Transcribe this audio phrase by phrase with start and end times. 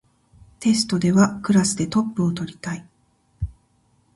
[0.59, 2.87] テストではクラスでトップを取りたい